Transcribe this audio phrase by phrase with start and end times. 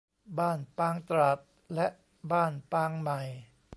[0.39, 1.37] บ้านปางตราด
[1.75, 1.87] และ
[2.31, 3.21] บ้านปางใหม่